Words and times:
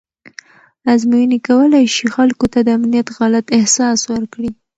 ازموینې 0.93 1.39
کولی 1.47 1.83
شي 1.95 2.05
خلکو 2.15 2.45
ته 2.53 2.59
د 2.63 2.67
امنیت 2.77 3.07
غلط 3.17 3.45
احساس 3.57 3.99
ورکړي. 4.13 4.49